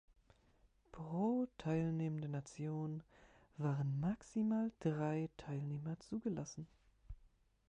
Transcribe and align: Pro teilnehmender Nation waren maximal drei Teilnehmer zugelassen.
Pro 0.91 1.45
teilnehmender 1.59 2.27
Nation 2.27 3.03
waren 3.59 3.99
maximal 3.99 4.71
drei 4.79 5.29
Teilnehmer 5.37 5.99
zugelassen. 5.99 6.65